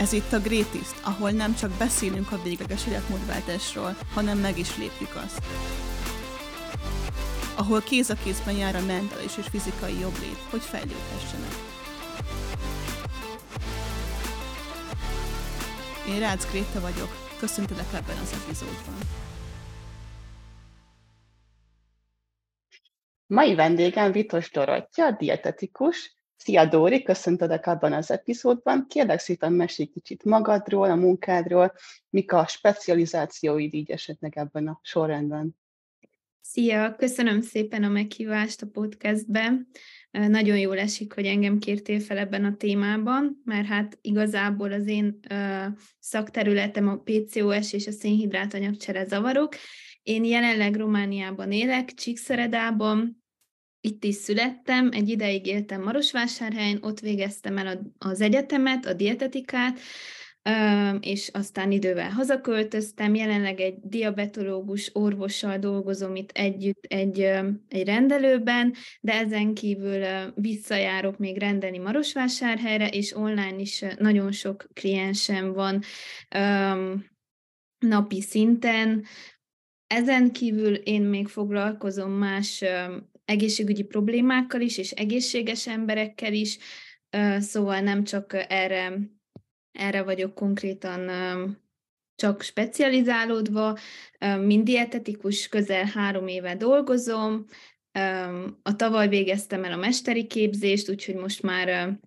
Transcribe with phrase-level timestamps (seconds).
[0.00, 5.14] Ez itt a Greatest, ahol nem csak beszélünk a végleges életmódváltásról, hanem meg is lépjük
[5.14, 5.42] azt.
[7.56, 11.54] Ahol kéz a kézben jár a mentális és fizikai jobblét, hogy fejlődhessenek.
[16.08, 18.98] Én Rácz Gréta vagyok, köszöntelek ebben az epizódban.
[23.26, 28.86] Mai vendégem Vitos Dorottya, dietetikus, Szia Dóri, köszöntelek abban az epizódban.
[28.88, 31.72] Kérlek szépen mesélj kicsit magadról, a munkádról,
[32.10, 35.56] mik a specializációid így esetleg ebben a sorrendben.
[36.40, 39.52] Szia, köszönöm szépen a meghívást a podcastbe.
[40.10, 45.20] Nagyon jól esik, hogy engem kértél fel ebben a témában, mert hát igazából az én
[45.98, 49.54] szakterületem a PCOS és a szénhidrátanyagcsere zavarok.
[50.02, 53.19] Én jelenleg Romániában élek, Csíkszeredában,
[53.80, 59.80] itt is születtem, egy ideig éltem Marosvásárhelyen, ott végeztem el az egyetemet, a dietetikát,
[61.00, 67.20] és aztán idővel hazaköltöztem, jelenleg egy diabetológus orvossal dolgozom itt együtt egy,
[67.68, 75.52] egy rendelőben, de ezen kívül visszajárok még rendelni Marosvásárhelyre, és online is nagyon sok kliensem
[75.52, 75.82] van
[77.78, 79.04] napi szinten.
[79.86, 82.64] Ezen kívül én még foglalkozom más
[83.30, 86.58] egészségügyi problémákkal is, és egészséges emberekkel is,
[87.38, 88.98] szóval nem csak erre,
[89.72, 91.10] erre vagyok konkrétan
[92.14, 93.78] csak specializálódva,
[94.40, 97.44] mint dietetikus közel három éve dolgozom,
[98.62, 101.98] a tavaly végeztem el a mesteri képzést, úgyhogy most már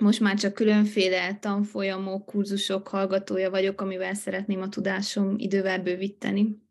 [0.00, 6.62] most már csak különféle tanfolyamok, kurzusok hallgatója vagyok, amivel szeretném a tudásom idővel bővíteni.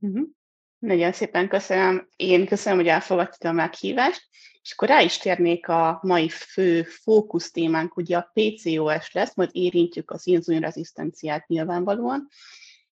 [0.00, 0.28] Uh-huh.
[0.78, 2.08] Nagyon szépen köszönöm.
[2.16, 4.28] Én köszönöm, hogy elfogadtad a meghívást,
[4.62, 9.50] és akkor rá is térnék a mai fő fókusz témánk, ugye a PCOS lesz, majd
[9.52, 12.28] érintjük az inzulinrezisztenciát nyilvánvalóan.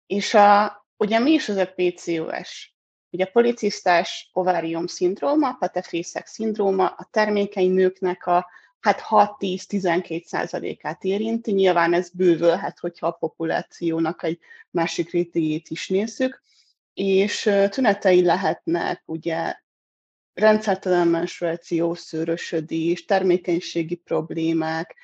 [0.07, 2.75] És a, ugye mi is az a PCOS?
[3.11, 8.47] Ugye a policisztás ovárium szindróma, patefészek szindróma, a termékeny nőknek a
[8.81, 11.53] hát 6-10-12 százalékát érinti.
[11.53, 14.39] Nyilván ez bővülhet, hogyha a populációnak egy
[14.71, 16.43] másik rétegét is nézzük
[16.95, 19.55] és tünetei lehetnek ugye
[20.35, 24.97] rendszertelen menstruáció, szőrösödés, termékenységi problémák,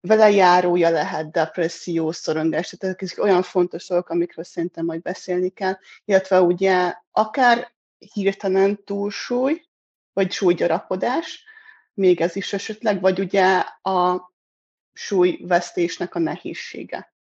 [0.00, 5.78] vele járója lehet depresszió, szorongás, tehát ezek olyan fontos dolgok, amikről szerintem majd beszélni kell,
[6.04, 7.72] illetve ugye akár
[8.12, 9.66] hirtelen túlsúly,
[10.12, 11.44] vagy súlygyarapodás,
[11.94, 14.30] még ez is esetleg, vagy ugye a
[14.92, 17.14] súlyvesztésnek a nehézsége.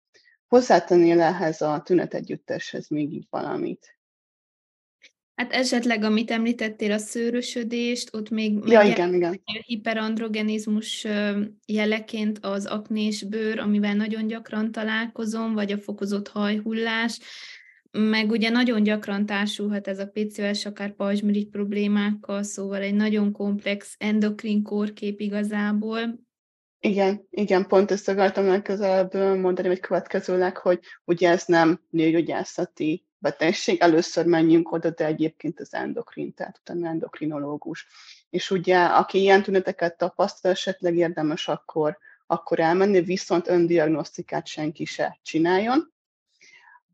[0.48, 3.99] Hozzátennél ehhez a tünetegyütteshez még így valamit?
[5.34, 9.40] Hát esetleg, amit említettél, a szőrösödést, ott még ja, igen, igen.
[9.66, 11.06] hiperandrogenizmus
[11.66, 17.18] jeleként az aknés bőr, amivel nagyon gyakran találkozom, vagy a fokozott hajhullás,
[17.90, 23.94] meg ugye nagyon gyakran társulhat ez a PCOS akár pajzsmirigy problémákkal, szóval egy nagyon komplex
[23.98, 26.20] endokrin kórkép igazából.
[26.80, 33.80] Igen, igen, pont ezt akartam legközelebb mondani, hogy következőleg, hogy ugye ez nem nőgyógyászati betegség,
[33.80, 37.86] először menjünk oda, de egyébként az endokrin, tehát utána endokrinológus.
[38.30, 45.18] És ugye, aki ilyen tüneteket tapasztal, esetleg érdemes akkor, akkor elmenni, viszont öndiagnosztikát senki se
[45.22, 45.92] csináljon,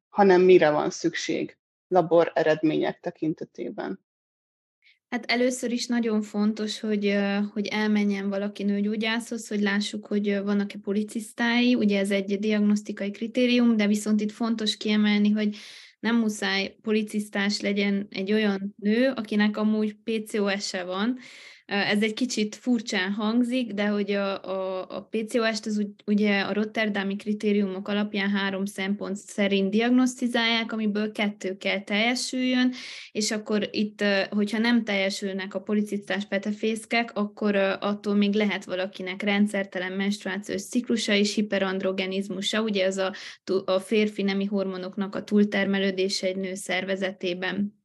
[0.09, 1.56] hanem mire van szükség
[1.88, 4.04] labor eredmények tekintetében.
[5.08, 7.16] Hát először is nagyon fontos, hogy,
[7.53, 11.75] hogy elmenjen valaki nőgyógyászhoz, hogy lássuk, hogy vannak-e policisztái.
[11.75, 15.56] Ugye ez egy diagnosztikai kritérium, de viszont itt fontos kiemelni, hogy
[16.01, 21.19] nem muszáj policisztás legyen egy olyan nő, akinek amúgy PCOS-e van,
[21.66, 27.16] ez egy kicsit furcsán hangzik, de hogy a, a, a PCOS-t az ugye a Rotterdami
[27.16, 32.72] kritériumok alapján három szempont szerint diagnosztizálják, amiből kettő kell teljesüljön,
[33.12, 39.93] és akkor itt, hogyha nem teljesülnek a policisztás petefészkek, akkor attól még lehet valakinek rendszertelen
[39.93, 43.14] menstruációs ciklusa és hiperandrogenizmusa, ugye az a,
[43.64, 47.85] a férfi nemi hormonoknak a túltermelődése egy nő szervezetében.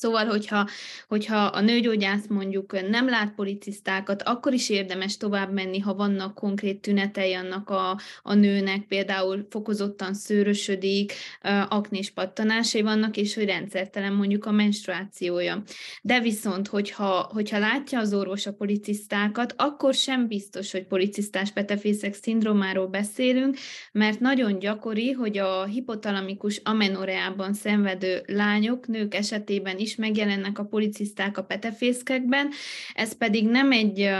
[0.00, 0.68] Szóval, hogyha,
[1.08, 6.80] hogyha a nőgyógyász mondjuk nem lát policisztákat, akkor is érdemes tovább menni, ha vannak konkrét
[6.80, 11.12] tünetei annak a, a nőnek, például fokozottan szőrösödik,
[11.68, 15.62] aknés pattanásai vannak, és hogy rendszertelen mondjuk a menstruációja.
[16.02, 22.14] De viszont, hogyha, hogyha látja az orvos a policisztákat, akkor sem biztos, hogy policisztás petefészek
[22.14, 23.56] szindrómáról beszélünk,
[23.92, 30.64] mert nagyon gyakori, hogy a hipotalamikus amenoreában szenvedő lányok, nők esetében is is megjelennek a
[30.64, 32.50] policiszták a petefészkekben,
[32.94, 34.10] ez pedig nem egy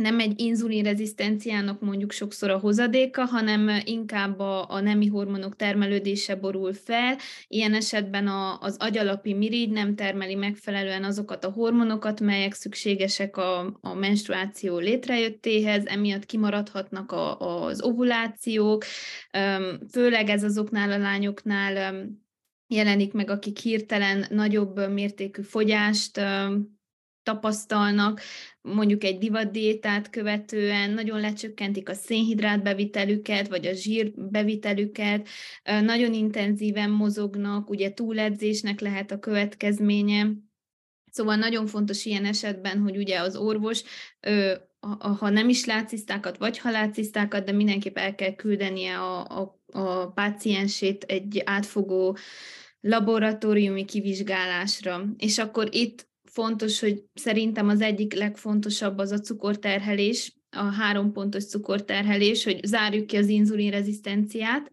[0.00, 6.72] nem egy inzulinrezisztenciának mondjuk sokszor a hozadéka, hanem inkább a, a nemi hormonok termelődése borul
[6.72, 7.16] fel.
[7.46, 13.78] Ilyen esetben a, az agyalapi mirigy nem termeli megfelelően azokat a hormonokat, melyek szükségesek a,
[13.80, 18.84] a menstruáció létrejöttéhez, emiatt kimaradhatnak a, az ovulációk,
[19.90, 22.04] főleg ez azoknál a lányoknál
[22.70, 26.20] jelenik meg, akik hirtelen nagyobb mértékű fogyást
[27.22, 28.20] tapasztalnak,
[28.60, 35.28] mondjuk egy divatdiétát követően, nagyon lecsökkentik a szénhidrát bevitelüket, vagy a zsír bevitelüket,
[35.62, 40.26] nagyon intenzíven mozognak, ugye túledzésnek lehet a következménye.
[41.10, 43.82] Szóval nagyon fontos ilyen esetben, hogy ugye az orvos,
[45.18, 50.06] ha nem is látszisztákat, vagy ha látszisztákat, de mindenképp el kell küldenie a, a, a
[50.06, 52.16] páciensét egy átfogó
[52.80, 55.04] laboratóriumi kivizsgálásra.
[55.16, 61.46] És akkor itt fontos, hogy szerintem az egyik legfontosabb az a cukorterhelés, a három pontos
[61.46, 64.70] cukorterhelés, hogy zárjuk ki az inzulinrezisztenciát,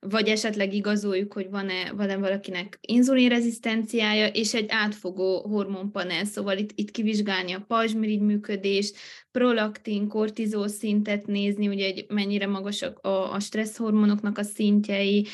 [0.00, 6.90] vagy esetleg igazoljuk, hogy van-e, van-e valakinek inzulinrezisztenciája, és egy átfogó hormonpanel, szóval itt, itt
[6.90, 8.96] kivizsgálni a pajzsmirigy működést,
[9.32, 15.26] prolaktin, kortizol szintet nézni, ugye egy mennyire magasak a, a stresszhormonoknak a szintjei,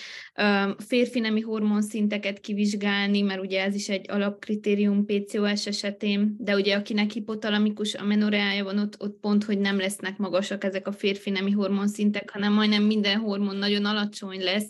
[0.78, 7.10] férfi nemi hormonszinteket kivizsgálni, mert ugye ez is egy alapkritérium PCOS esetén, de ugye akinek
[7.10, 12.30] hipotalamikus amenoreája van, ott, ott pont, hogy nem lesznek magasak ezek a férfi nemi hormonszintek,
[12.30, 14.68] hanem majdnem minden hormon nagyon alacsony lesz,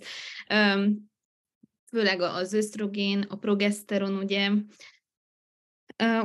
[1.90, 4.50] főleg az ösztrogén, a progeszteron, ugye,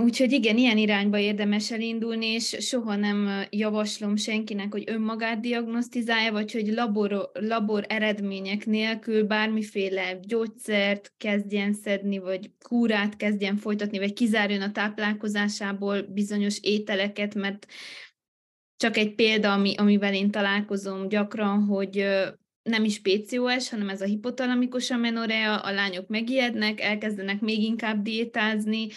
[0.04, 6.52] Úgyhogy igen, ilyen irányba érdemes elindulni, és soha nem javaslom senkinek, hogy önmagát diagnosztizálja, vagy
[6.52, 14.62] hogy labor, labor eredmények nélkül bármiféle gyógyszert kezdjen szedni, vagy kúrát kezdjen folytatni, vagy kizárjon
[14.62, 17.68] a táplálkozásából bizonyos ételeket, mert
[18.78, 22.06] csak egy példa, ami, amivel én találkozom gyakran, hogy
[22.70, 28.88] nem is PCOS, hanem ez a hipotalamikus amenorea, a lányok megijednek, elkezdenek még inkább diétázni,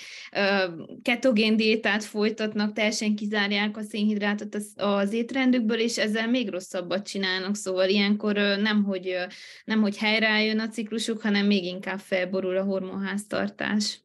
[1.02, 7.88] ketogén diétát folytatnak, teljesen kizárják a szénhidrátot az étrendükből, és ezzel még rosszabbat csinálnak, szóval
[7.88, 9.16] ilyenkor nem, hogy,
[9.64, 14.00] nem, hogy helyreálljon a ciklusuk, hanem még inkább felborul a hormonháztartás.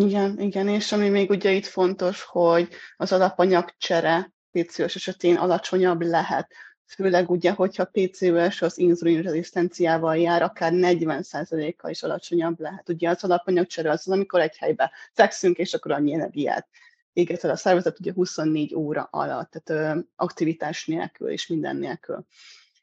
[0.00, 6.54] Igen, igen, és ami még ugye itt fontos, hogy az alapanyagcsere PCOS esetén alacsonyabb lehet
[6.94, 12.88] főleg ugye, hogyha PCOS az inzulinrezisztenciával jár, akár 40%-kal is alacsonyabb lehet.
[12.88, 16.68] Ugye az alapanyagcsere az, amikor egy helybe fekszünk, és akkor annyi energiát
[17.12, 22.26] éget el a szervezet ugye 24 óra alatt, tehát ö, aktivitás nélkül és minden nélkül.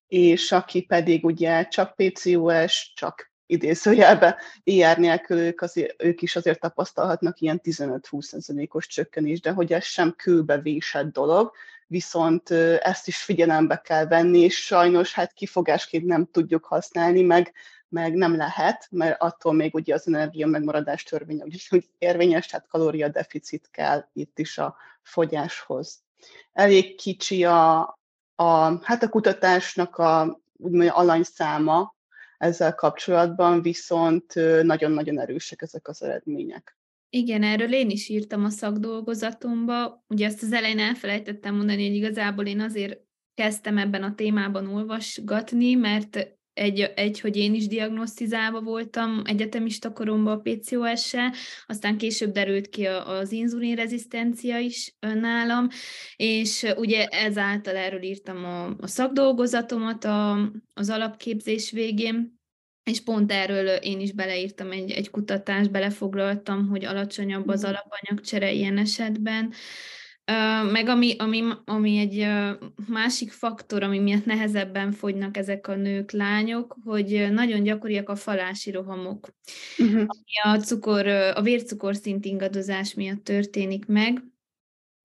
[0.08, 6.60] És aki pedig ugye csak PCOS, csak idézőjelbe IR nélkül ők, azért, ők is azért
[6.60, 11.52] tapasztalhatnak ilyen 15-20%-os csökkenés, de hogy ez sem kőbevésett dolog,
[11.90, 12.52] viszont
[12.82, 17.54] ezt is figyelembe kell venni, és sajnos hát kifogásként nem tudjuk használni, meg,
[17.88, 23.70] meg nem lehet, mert attól még ugye az energia megmaradás törvénye úgyhogy érvényes, tehát kalóriadeficit
[23.72, 26.04] kell itt is a fogyáshoz.
[26.54, 27.80] Elég kicsi a,
[28.36, 31.96] a, hát a kutatásnak a úgymond alanyszáma
[32.38, 34.34] ezzel kapcsolatban, viszont
[34.64, 36.79] nagyon-nagyon erősek ezek az eredmények.
[37.10, 40.04] Igen, erről én is írtam a szakdolgozatomba.
[40.08, 43.00] Ugye azt az elején elfelejtettem mondani, hogy igazából én azért
[43.34, 50.38] kezdtem ebben a témában olvasgatni, mert egy, egy, hogy én is diagnosztizálva voltam egyetemista koromban
[50.38, 51.34] a PCOS-sel,
[51.66, 55.68] aztán később derült ki az inzulinrezisztencia is nálam,
[56.16, 62.39] és ugye ezáltal erről írtam a, a szakdolgozatomat a, az alapképzés végén,
[62.90, 67.70] és pont erről én is beleírtam egy, egy kutatást, belefoglaltam, hogy alacsonyabb az mhm.
[67.70, 69.54] alapanyagcsere ilyen esetben.
[70.72, 72.28] Meg ami, ami, ami egy
[72.88, 78.72] másik faktor, ami miatt nehezebben fogynak ezek a nők, lányok, hogy nagyon gyakoriak a falási
[78.72, 79.30] rohamok,
[79.78, 80.00] uh-huh.
[80.00, 84.24] ami a, cukor, a vércukorszint ingadozás miatt történik meg,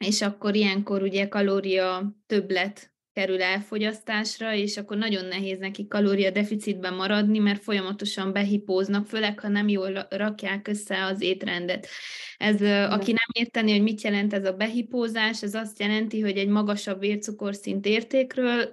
[0.04, 7.38] és akkor ilyenkor ugye kalória többlet kerül elfogyasztásra, és akkor nagyon nehéz neki kalóriadeficitben maradni,
[7.38, 11.86] mert folyamatosan behipóznak, főleg ha nem jól rakják össze az étrendet.
[12.38, 16.48] Ez, aki nem érteni, hogy mit jelent ez a behipózás, ez azt jelenti, hogy egy
[16.48, 18.72] magasabb vércukorszint értékről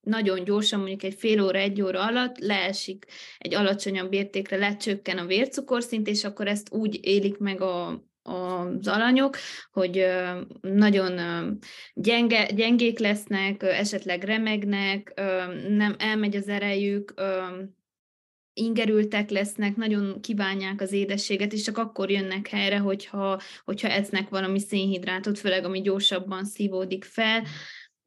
[0.00, 3.06] nagyon gyorsan, mondjuk egy fél óra, egy óra alatt leesik
[3.38, 9.36] egy alacsonyabb értékre, lecsökken a vércukorszint, és akkor ezt úgy élik meg a, az alanyok,
[9.72, 10.06] hogy
[10.60, 11.20] nagyon
[11.94, 15.12] gyenge, gyengék lesznek, esetleg remegnek,
[15.68, 17.14] nem elmegy az erejük,
[18.52, 24.60] ingerültek lesznek, nagyon kívánják az édességet, és csak akkor jönnek helyre, hogyha, hogyha esznek valami
[24.60, 27.42] szénhidrátot, főleg ami gyorsabban szívódik fel.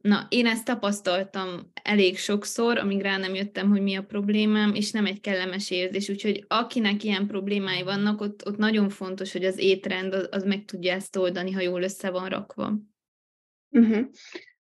[0.03, 4.91] Na, én ezt tapasztaltam elég sokszor, amíg rá nem jöttem, hogy mi a problémám, és
[4.91, 6.09] nem egy kellemes érzés.
[6.09, 10.65] Úgyhogy akinek ilyen problémái vannak, ott, ott nagyon fontos, hogy az étrend az, az meg
[10.65, 12.73] tudja ezt oldani, ha jól össze van rakva.
[13.69, 14.05] Uh-huh.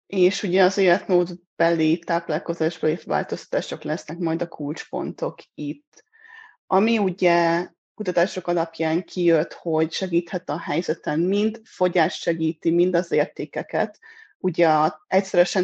[0.07, 6.05] És ugye az életmódbeli, táplálkozásbeli változtatások lesznek majd a kulcspontok itt.
[6.67, 13.99] Ami ugye kutatások alapján kijött, hogy segíthet a helyzeten, mind fogyás segíti, mind az értékeket,
[14.43, 15.07] ugye a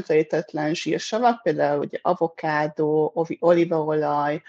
[0.06, 4.42] telítetlen zsírsavak, például ugye avokádó, olívaolaj,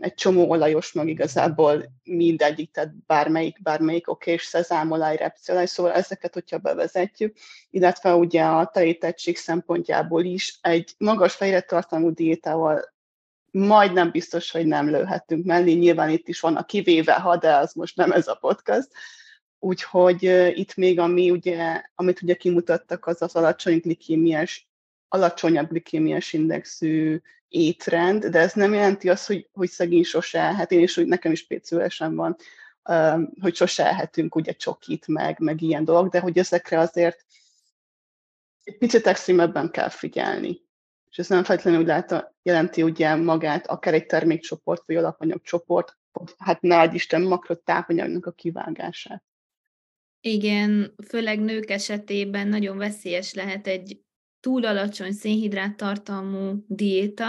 [0.00, 6.34] egy csomó olajos mag igazából mindegyik, tehát bármelyik, bármelyik oké, és szezámolaj, repciolaj, szóval ezeket,
[6.34, 7.36] hogyha bevezetjük,
[7.70, 12.92] illetve ugye a telítettség szempontjából is egy magas tartalmú diétával
[13.50, 15.72] majdnem biztos, hogy nem lőhetünk mellé.
[15.72, 18.88] Nyilván itt is van a kivéve, ha de az most nem ez a podcast.
[19.64, 20.22] Úgyhogy
[20.58, 24.68] itt még ami ugye, amit ugye kimutattak, az az alacsony glikémiás,
[25.08, 30.72] alacsonyabb glikémiás indexű étrend, de ez nem jelenti azt, hogy, hogy szegény sose elhet.
[30.72, 32.36] Én is, hogy nekem is pécülesen van,
[33.40, 37.24] hogy sose elhetünk ugye csokit, meg, meg ilyen dolog, de hogy ezekre azért
[38.64, 40.60] egy picit extrémebben kell figyelni.
[41.10, 45.96] És ez nem feltétlenül úgy látta, jelenti ugye magát akár egy termékcsoport, vagy alapanyagcsoport,
[46.38, 49.22] hát ne Isten makrotápanyagnak a kivágását.
[50.26, 54.00] Igen, főleg nők esetében nagyon veszélyes lehet egy
[54.40, 57.26] túl alacsony szénhidrát tartalmú diéta.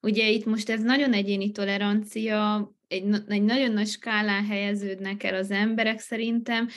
[0.00, 5.50] Ugye itt most ez nagyon egyéni tolerancia, egy, egy nagyon nagy skálán helyeződnek el az
[5.50, 6.68] emberek szerintem.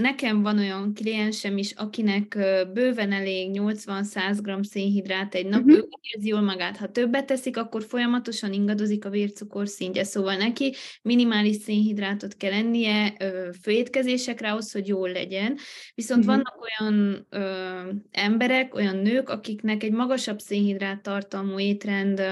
[0.00, 2.38] Nekem van olyan kliensem is, akinek
[2.72, 5.76] bőven elég 80-100 g szénhidrát egy nap, uh-huh.
[5.76, 6.76] ő érzi jól magát.
[6.76, 13.16] Ha többet teszik, akkor folyamatosan ingadozik a vércukor szintje, szóval neki minimális szénhidrátot kell ennie
[13.62, 15.56] főétkezésekre ahhoz, hogy jól legyen.
[15.94, 16.34] Viszont uh-huh.
[16.34, 22.22] vannak olyan ö, emberek, olyan nők, akiknek egy magasabb szénhidrát tartalmú étrend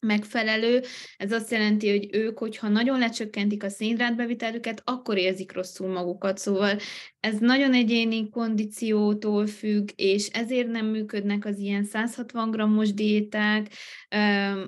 [0.00, 0.82] megfelelő.
[1.16, 6.38] Ez azt jelenti, hogy ők, hogyha nagyon lecsökkentik a szénhidrátbevitelüket, akkor érzik rosszul magukat.
[6.38, 6.78] Szóval
[7.20, 13.72] ez nagyon egyéni kondíciótól függ, és ezért nem működnek az ilyen 160 grammos diéták,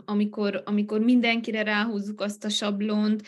[0.05, 3.23] amikor, amikor mindenkire ráhúzzuk azt a sablont.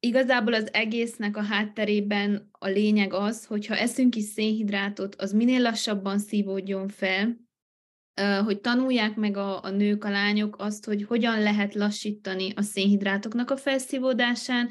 [0.00, 6.18] Igazából az egésznek a hátterében a lényeg az, hogyha eszünk is szénhidrátot, az minél lassabban
[6.18, 7.47] szívódjon fel,
[8.44, 13.50] hogy tanulják meg a, a nők, a lányok azt, hogy hogyan lehet lassítani a szénhidrátoknak
[13.50, 14.68] a felszívódásán,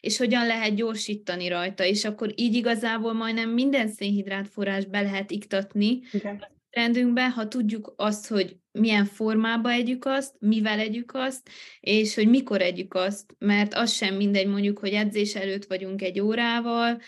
[0.00, 5.30] és hogyan lehet gyorsítani rajta, és akkor így igazából majdnem minden szénhidrát forrás be lehet
[5.30, 6.32] iktatni okay.
[6.32, 11.48] a rendünkbe, ha tudjuk azt, hogy milyen formába együk azt, mivel együk azt,
[11.80, 16.20] és hogy mikor együk azt, mert az sem mindegy mondjuk, hogy edzés előtt vagyunk egy
[16.20, 17.00] órával,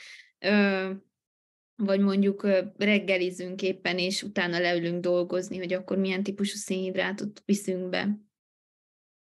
[1.85, 2.47] vagy mondjuk
[2.79, 8.19] reggelizünk éppen, és utána leülünk dolgozni, hogy akkor milyen típusú szénhidrátot viszünk be.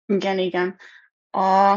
[0.07, 0.77] Igen, igen.
[1.31, 1.77] A,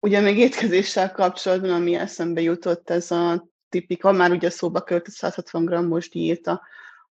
[0.00, 5.06] ugye még étkezéssel kapcsolatban, ami eszembe jutott, ez a tipik, ha már ugye szóba került
[5.06, 6.62] a 160 grammos diéta,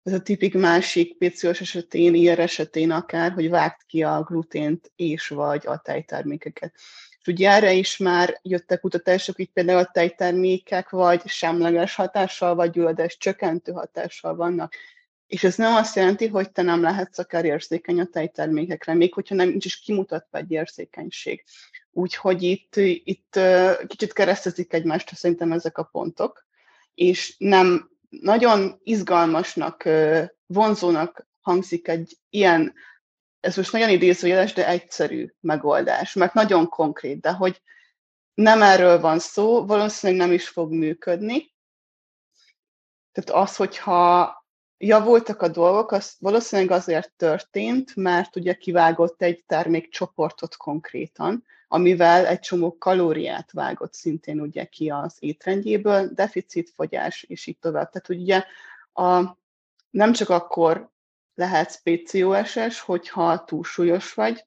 [0.03, 5.27] ez a tipik másik PCOS esetén, ilyen esetén akár, hogy vágt ki a glutént és
[5.27, 6.75] vagy a tejtermékeket.
[7.25, 13.71] Erre is már jöttek kutatások, így például a tejtermékek vagy semleges hatással, vagy gyulladás csökkentő
[13.71, 14.73] hatással vannak.
[15.27, 19.35] És ez nem azt jelenti, hogy te nem lehetsz akár érzékeny a tejtermékekre, még hogyha
[19.35, 21.43] nem nincs is kimutatva egy érzékenység.
[21.91, 23.39] Úgyhogy itt, itt
[23.87, 26.45] kicsit keresztezik egymást szerintem ezek a pontok,
[26.93, 29.89] és nem nagyon izgalmasnak,
[30.45, 32.73] vonzónak hangzik egy ilyen
[33.43, 37.61] ez most nagyon idézőjeles, de egyszerű megoldás, mert nagyon konkrét, de hogy
[38.33, 41.53] nem erről van szó, valószínűleg nem is fog működni.
[43.11, 44.33] Tehát az, hogyha
[44.77, 52.39] javultak a dolgok, az valószínűleg azért történt, mert ugye kivágott egy termékcsoportot konkrétan, amivel egy
[52.39, 57.89] csomó kalóriát vágott szintén ugye ki az étrendjéből, deficitfogyás, és így tovább.
[57.89, 58.43] Tehát ugye
[58.93, 59.37] a,
[59.89, 60.91] nem csak akkor
[61.35, 64.45] lehetsz PCOS-es, hogyha túlsúlyos vagy,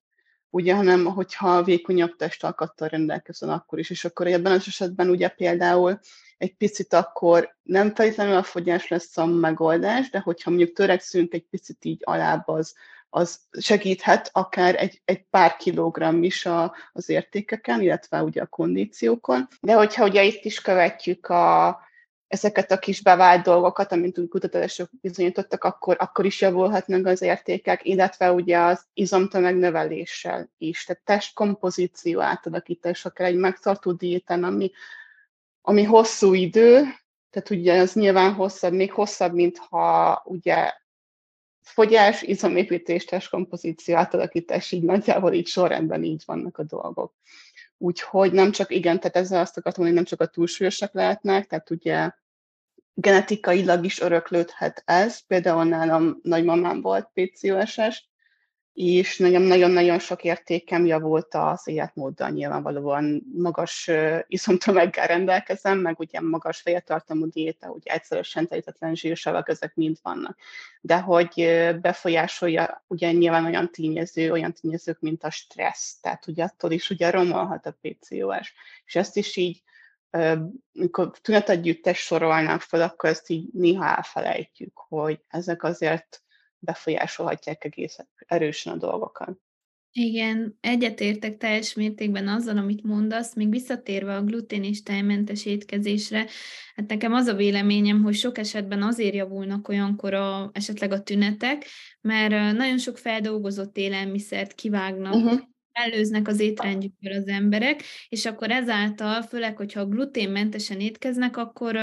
[0.51, 6.01] ugye, hanem hogyha vékonyabb testalkattal rendelkezel akkor is, és akkor ebben az esetben ugye például
[6.39, 11.47] egy picit akkor nem feltétlenül a fogyás lesz a megoldás, de hogyha mondjuk törekszünk egy
[11.51, 12.75] picit így alább, az,
[13.09, 19.49] az segíthet akár egy, egy pár kilogramm is a, az értékeken, illetve ugye a kondíciókon.
[19.61, 21.81] De hogyha ugye itt is követjük a,
[22.29, 27.85] ezeket a kis bevált dolgokat, amint úgy kutatások bizonyítottak, akkor, akkor is javulhatnak az értékek,
[27.85, 34.71] illetve ugye az izomtömeg növeléssel is, tehát testkompozíció átalakítás, akár egy megtartó diéten, ami,
[35.63, 36.83] ami hosszú idő,
[37.31, 40.73] tehát ugye az nyilván hosszabb, még hosszabb, mint ha ugye
[41.61, 47.15] fogyás, izomépítés, testkompozíció, átalakítás, így nagyjából így sorrendben így vannak a dolgok.
[47.79, 51.71] Úgyhogy nem csak, igen, tehát ezzel azt akartam mondani, nem csak a túlsúlyosak lehetnek, tehát
[51.71, 52.11] ugye
[52.95, 55.19] genetikailag is öröklődhet ez.
[55.19, 58.09] Például nálam nagymamám volt PCOS-es,
[58.77, 63.91] és nagyon-nagyon sok értékem javult az életmóddal, nyilvánvalóan magas
[64.27, 70.39] iszomtömeggel rendelkezem, meg ugye magas féltartalmú diéta, ugye egyszerűen telítetlen zsírsavak, ezek mind vannak.
[70.81, 76.71] De hogy befolyásolja ugye nyilván olyan tényező, olyan tényezők, mint a stressz, tehát ugye attól
[76.71, 78.55] is ugye romolhat a PCOS.
[78.85, 79.63] És ezt is így
[80.75, 86.21] amikor tünetegyüttes sorolnánk fel, akkor ezt így néha elfelejtjük, hogy ezek azért
[86.59, 87.97] befolyásolhatják egész
[88.27, 89.39] erősen a dolgokat.
[89.93, 96.27] Igen, egyetértek teljes mértékben azzal, amit mondasz, még visszatérve a glutén és tejmentes étkezésre,
[96.75, 101.67] hát nekem az a véleményem, hogy sok esetben azért javulnak olyankor a, esetleg a tünetek,
[102.01, 105.41] mert nagyon sok feldolgozott élelmiszert kivágnak, uh-huh
[105.77, 111.77] előznek az étrendjükből az emberek, és akkor ezáltal, főleg, hogyha gluténmentesen étkeznek, akkor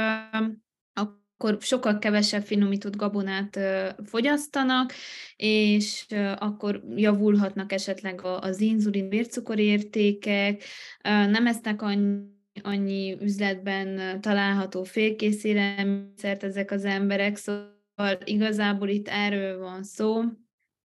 [1.44, 3.60] akkor sokkal kevesebb finomított gabonát
[4.06, 4.94] fogyasztanak,
[5.36, 10.64] és akkor javulhatnak esetleg az inzulin vércukorértékek,
[11.02, 12.32] nem esznek annyi
[12.62, 20.22] annyi üzletben található félkész élelmiszert ezek az emberek, szóval igazából itt erről van szó,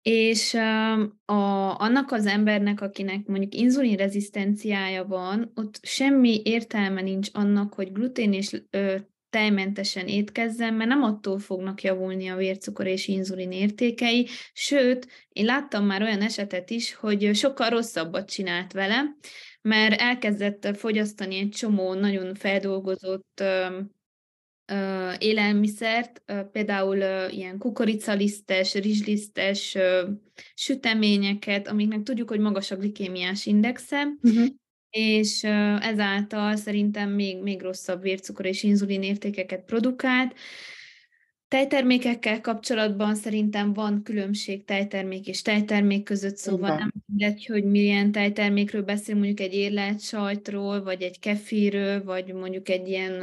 [0.01, 0.53] és
[1.25, 8.33] a, annak az embernek, akinek mondjuk inzulinrezisztenciája van, ott semmi értelme nincs annak, hogy glutén
[8.33, 8.95] és ö,
[9.35, 15.85] tejmentesen étkezzen, mert nem attól fognak javulni a vércukor és inzulin értékei, sőt, én láttam
[15.85, 19.15] már olyan esetet is, hogy sokkal rosszabbat csinált vele,
[19.61, 23.43] mert elkezdett fogyasztani egy csomó nagyon feldolgozott
[25.17, 26.97] élelmiszert, például
[27.29, 29.77] ilyen kukoricalisztes, rizslisztes
[30.53, 34.45] süteményeket, amiknek tudjuk, hogy magas a glikémiás indexe, uh-huh.
[34.95, 35.43] És
[35.81, 40.33] ezáltal szerintem még, még rosszabb vércukor és inzulin értékeket produkált.
[41.47, 46.77] Tejtermékekkel kapcsolatban szerintem van különbség tejtermék és tejtermék között, szóval Igen.
[46.77, 52.69] nem mindegy, hogy milyen tejtermékről beszél, mondjuk egy érlelt sajtról, vagy egy kefirről, vagy mondjuk
[52.69, 53.13] egy ilyen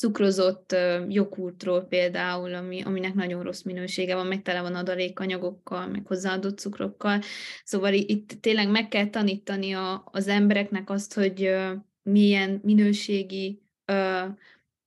[0.00, 0.76] cukrozott
[1.08, 7.20] joghurtról például, ami, aminek nagyon rossz minősége van, meg tele van adalékanyagokkal, meg hozzáadott cukrokkal.
[7.64, 11.54] Szóval itt tényleg meg kell tanítani a, az embereknek azt, hogy
[12.02, 13.62] milyen minőségi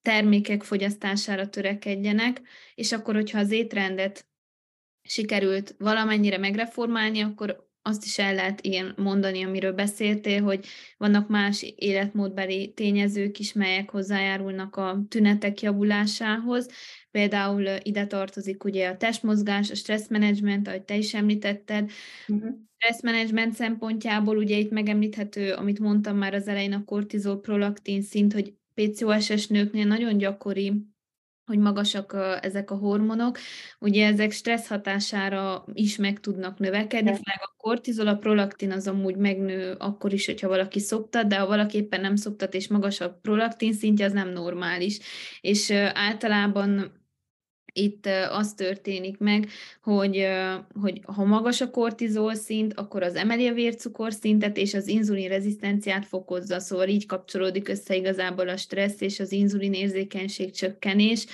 [0.01, 2.41] termékek fogyasztására törekedjenek,
[2.75, 4.27] és akkor, hogyha az étrendet
[5.01, 10.65] sikerült valamennyire megreformálni, akkor azt is el lehet igen mondani, amiről beszéltél, hogy
[10.97, 16.69] vannak más életmódbeli tényezők is, melyek hozzájárulnak a tünetek javulásához.
[17.11, 21.91] Például ide tartozik ugye a testmozgás, a stresszmenedzsment, ahogy te is említetted.
[22.27, 22.49] Uh-huh.
[22.77, 28.53] Stresszmenedzsment szempontjából ugye itt megemlíthető, amit mondtam már az elején, a kortizol prolaktin szint, hogy
[28.73, 30.92] PCOS-es nőknél nagyon gyakori,
[31.45, 33.37] hogy magasak a, ezek a hormonok,
[33.79, 39.15] ugye ezek stressz hatására is meg tudnak növekedni, főleg a kortizol, a prolaktin az amúgy
[39.15, 43.73] megnő akkor is, hogyha valaki szoktat, de ha valaki éppen nem szoktat, és magasabb prolaktin
[43.73, 44.99] szintje, az nem normális.
[45.41, 47.01] És általában
[47.73, 49.49] itt az történik meg,
[49.81, 50.27] hogy,
[50.81, 56.05] hogy ha magas a kortizol szint, akkor az emeli a vércukorszintet, és az inzulin rezisztenciát
[56.05, 61.25] fokozza, szóval így kapcsolódik össze igazából a stressz és az inzulin érzékenység csökkenés.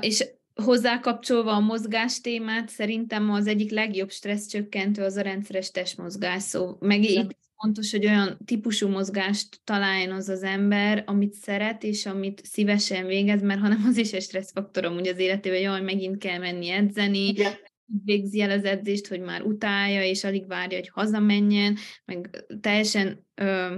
[0.00, 5.70] És hozzá kapcsolva a mozgás témát, szerintem az egyik legjobb stressz csökkentő az a rendszeres
[5.70, 6.42] testmozgás.
[6.42, 12.06] Szó, meg itt fontos, hogy olyan típusú mozgást találjon az az ember, amit szeret, és
[12.06, 16.18] amit szívesen végez, mert hanem az is egy stresszfaktor amúgy az életében, hogy jaj, megint
[16.18, 17.54] kell menni edzeni, Igen.
[18.04, 23.76] végzi el az edzést, hogy már utálja, és alig várja, hogy hazamenjen, meg teljesen ö,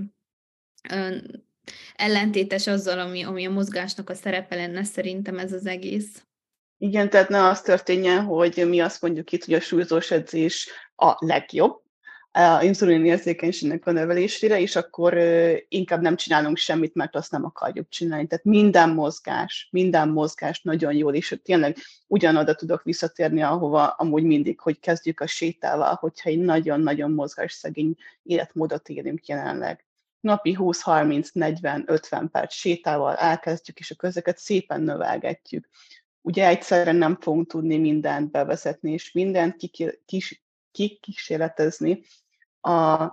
[0.90, 1.16] ö,
[1.94, 6.22] ellentétes azzal, ami, ami a mozgásnak a szerepe lenne szerintem ez az egész.
[6.78, 11.16] Igen, tehát ne az történjen, hogy mi azt mondjuk itt, hogy a súlyzós edzés a
[11.18, 11.82] legjobb,
[12.38, 15.18] a érzékenységnek a növelésére, és akkor
[15.68, 18.26] inkább nem csinálunk semmit, mert azt nem akarjuk csinálni.
[18.26, 24.60] Tehát minden mozgás, minden mozgás nagyon jól, és tényleg ugyanoda tudok visszatérni, ahova amúgy mindig,
[24.60, 29.86] hogy kezdjük a sétával, hogyha egy nagyon-nagyon mozgásszegény életmódot élünk jelenleg.
[30.20, 35.68] napi 20-30-40-50 perc sétával elkezdjük, és akkor ezeket szépen növelgetjük.
[36.20, 39.56] Ugye egyszerre nem fogunk tudni mindent bevezetni, és mindent
[40.72, 42.00] kikísérletezni,
[42.60, 43.06] a,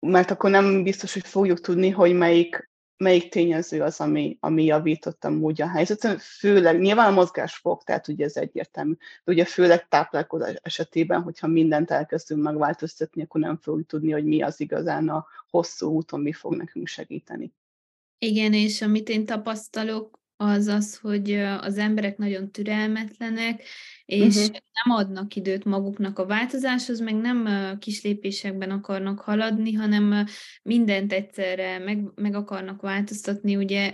[0.00, 2.70] mert akkor nem biztos, hogy fogjuk tudni, hogy melyik
[3.02, 8.08] melyik tényező az, ami, ami javítottam úgy a helyzeten, főleg nyilván a mozgás fog, tehát
[8.08, 8.92] ugye ez egyértelmű,
[9.24, 14.42] de ugye főleg táplálkozás esetében, hogyha mindent elkezdünk megváltoztatni, akkor nem fogjuk tudni, hogy mi
[14.42, 17.52] az igazán a hosszú úton, mi fog nekünk segíteni.
[18.18, 23.62] Igen, és amit én tapasztalok, az az, hogy az emberek nagyon türelmetlenek,
[24.04, 24.56] és uh-huh.
[24.84, 30.26] nem adnak időt maguknak a változáshoz, meg nem kis lépésekben akarnak haladni, hanem
[30.62, 33.56] mindent egyszerre meg, meg akarnak változtatni.
[33.56, 33.92] Ugye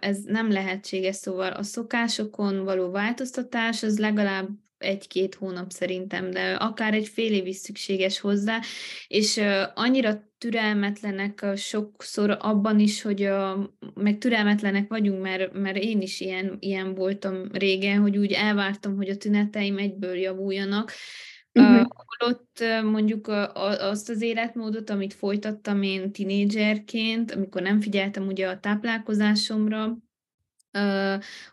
[0.00, 6.94] ez nem lehetséges, szóval a szokásokon való változtatás az legalább egy-két hónap szerintem, de akár
[6.94, 8.60] egy fél év is szükséges hozzá,
[9.06, 9.40] és
[9.74, 13.28] annyira türelmetlenek sokszor abban is, hogy
[13.94, 19.08] meg türelmetlenek vagyunk, mert, mert én is ilyen, ilyen voltam régen, hogy úgy elvártam, hogy
[19.08, 20.92] a tüneteim egyből javuljanak,
[21.56, 21.80] Uh-huh.
[21.80, 23.28] Uh, ott mondjuk
[23.78, 29.96] azt az életmódot, amit folytattam én tinédzserként, amikor nem figyeltem ugye a táplálkozásomra,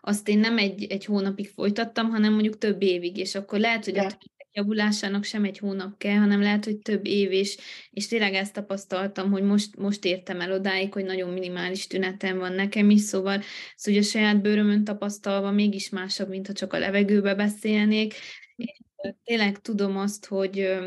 [0.00, 3.98] azt én nem egy, egy hónapig folytattam, hanem mondjuk több évig, és akkor lehet, hogy
[3.98, 4.16] a
[4.52, 7.56] javulásának sem egy hónap kell, hanem lehet, hogy több év, és,
[7.90, 12.52] és tényleg ezt tapasztaltam, hogy most, most értem el odáig, hogy nagyon minimális tünetem van
[12.52, 13.42] nekem is, szóval
[13.76, 18.14] ez ugye a saját bőrömön tapasztalva mégis másabb, mint ha csak a levegőbe beszélnék,
[18.56, 18.82] és
[19.24, 20.78] tényleg tudom azt, hogy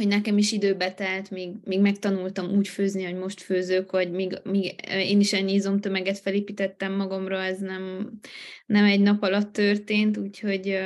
[0.00, 4.38] hogy nekem is időbe telt, míg, míg megtanultam úgy főzni, hogy most főzök, vagy míg,
[4.44, 8.12] míg én is ennyi izomtömeget felépítettem magamra, ez nem,
[8.66, 10.78] nem egy nap alatt történt, úgyhogy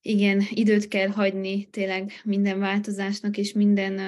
[0.00, 4.00] igen, időt kell hagyni tényleg minden változásnak, és minden,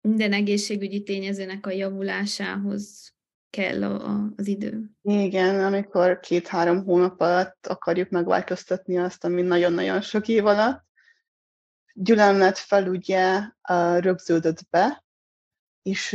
[0.00, 3.14] minden egészségügyi tényezőnek a javulásához
[3.50, 4.90] kell a, a, az idő.
[5.02, 10.86] Igen, amikor két-három hónap alatt akarjuk megváltoztatni azt, ami nagyon-nagyon sok év alatt,
[12.00, 13.40] gyülemlet fel ugye
[13.98, 15.04] rögződött be,
[15.82, 16.08] és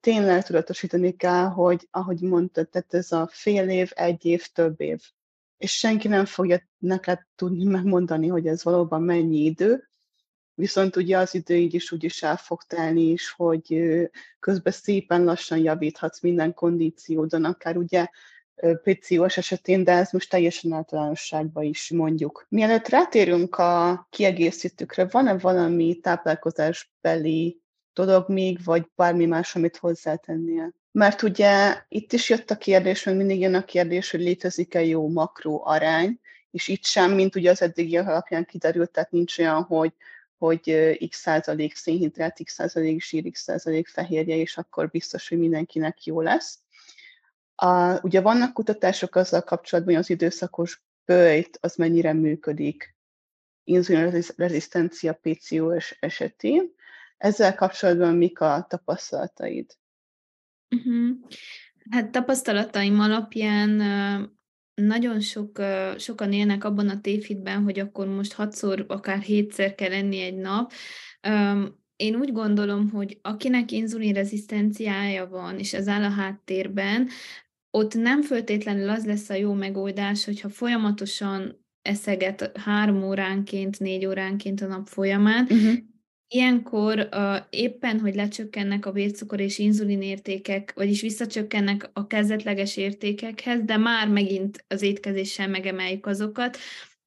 [0.00, 5.02] tényleg tudatosítani kell, hogy ahogy mondtad, tehát ez a fél év, egy év, több év.
[5.56, 9.88] És senki nem fogja neked tudni megmondani, hogy ez valóban mennyi idő,
[10.54, 13.88] viszont ugye az idő így is úgy is el fog telni is, hogy
[14.40, 18.08] közben szépen lassan javíthatsz minden kondíciódon, akár ugye
[18.82, 22.46] PCOS esetén, de ez most teljesen általánosságban is mondjuk.
[22.48, 27.60] Mielőtt rátérünk a kiegészítőkre, van-e valami táplálkozásbeli
[27.92, 30.72] dolog még, vagy bármi más, amit hozzátennél?
[30.92, 35.08] Mert ugye itt is jött a kérdés, meg mindig jön a kérdés, hogy létezik-e jó
[35.08, 39.92] makró arány, és itt sem, mint ugye az eddigi alapján kiderült, tehát nincs olyan, hogy
[40.38, 46.04] hogy x százalék szénhidrát, x százalék zsír, x százalék fehérje, és akkor biztos, hogy mindenkinek
[46.04, 46.58] jó lesz.
[47.60, 52.96] A, ugye vannak kutatások azzal kapcsolatban, hogy az időszakos bőjt az mennyire működik
[53.64, 56.72] inzulinrezisztencia PCOS esetén.
[57.16, 59.76] Ezzel kapcsolatban mik a tapasztalataid?
[60.76, 61.16] Uh-huh.
[61.90, 63.70] Hát tapasztalataim alapján
[64.74, 65.62] nagyon sok,
[65.96, 70.72] sokan élnek abban a tévhitben, hogy akkor most hatszor, akár hétszer kell enni egy nap.
[71.96, 77.08] Én úgy gondolom, hogy akinek inzulinrezisztenciája van, és ez áll a háttérben,
[77.70, 84.60] ott nem föltétlenül az lesz a jó megoldás, hogyha folyamatosan eszeget három óránként, négy óránként
[84.60, 85.74] a nap folyamán, uh-huh.
[86.30, 93.62] Ilyenkor uh, éppen, hogy lecsökkennek a vércukor és inzulin értékek, vagyis visszacsökkennek a kezdetleges értékekhez,
[93.64, 96.58] de már megint az étkezéssel megemeljük azokat,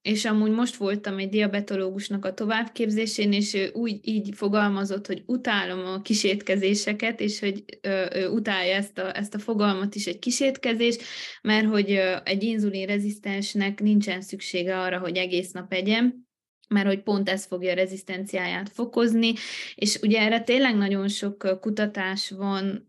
[0.01, 5.85] és amúgy most voltam egy diabetológusnak a továbbképzésén, és ő úgy így fogalmazott, hogy utálom
[5.85, 10.97] a kisétkezéseket, és hogy ö, ö, utálja ezt a, ezt a fogalmat is, egy kisétkezés,
[11.41, 16.29] mert hogy ö, egy inzulinrezisztensnek nincsen szüksége arra, hogy egész nap egyen,
[16.71, 19.33] mert hogy pont ez fogja a rezisztenciáját fokozni,
[19.75, 22.87] és ugye erre tényleg nagyon sok kutatás van,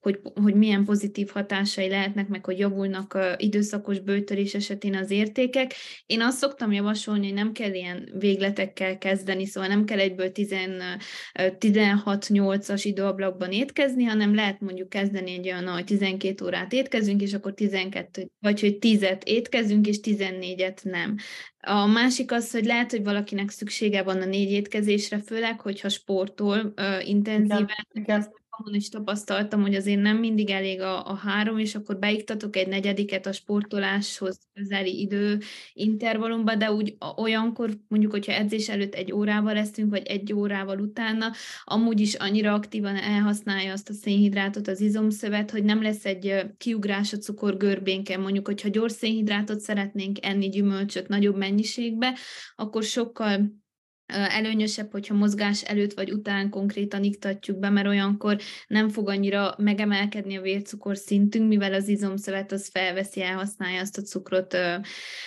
[0.00, 5.74] hogy, hogy milyen pozitív hatásai lehetnek, meg hogy javulnak időszakos bőtörés esetén az értékek.
[6.06, 12.80] Én azt szoktam javasolni, hogy nem kell ilyen végletekkel kezdeni, szóval nem kell egyből 16-8-as
[12.82, 18.28] időablakban étkezni, hanem lehet mondjuk kezdeni egy olyan, hogy 12 órát étkezünk, és akkor 12,
[18.38, 21.16] vagy hogy 10-et étkezünk, és 14-et nem.
[21.66, 26.72] A másik az, hogy lehet, hogy valakinek szüksége van a négy étkezésre, főleg, hogyha sportol
[26.76, 27.62] uh, intenzíven.
[27.62, 28.40] Igen, igen.
[28.58, 32.68] Magamon is tapasztaltam, hogy azért nem mindig elég a, a három, és akkor beiktatok egy
[32.68, 35.38] negyediket a sportoláshoz közeli idő
[35.72, 41.32] intervallumba, de úgy olyankor, mondjuk, hogyha edzés előtt egy órával leszünk, vagy egy órával utána,
[41.64, 47.12] amúgy is annyira aktívan elhasználja azt a szénhidrátot, az izomszövet, hogy nem lesz egy kiugrás
[47.12, 48.20] a cukorgörbénken.
[48.20, 52.18] Mondjuk, hogyha gyors szénhidrátot szeretnénk enni gyümölcsöt nagyobb mennyiségbe,
[52.56, 53.61] akkor sokkal
[54.06, 60.36] előnyösebb, hogyha mozgás előtt vagy után konkrétan iktatjuk be, mert olyankor nem fog annyira megemelkedni
[60.36, 64.56] a vércukor szintünk, mivel az izomszövet az felveszi, elhasználja azt a cukrot,